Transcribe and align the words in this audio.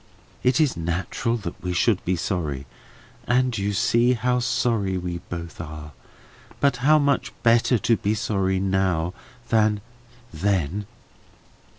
It 0.41 0.59
is 0.59 0.75
natural 0.75 1.37
that 1.37 1.61
we 1.61 1.73
should 1.73 2.03
be 2.05 2.15
sorry, 2.15 2.65
and 3.27 3.55
you 3.55 3.71
see 3.71 4.13
how 4.13 4.39
sorry 4.39 4.97
we 4.97 5.19
both 5.29 5.61
are; 5.61 5.91
but 6.59 6.77
how 6.77 6.97
much 6.97 7.31
better 7.43 7.77
to 7.77 7.97
be 7.97 8.15
sorry 8.15 8.59
now 8.59 9.13
than 9.51 9.79
then!" 10.33 10.87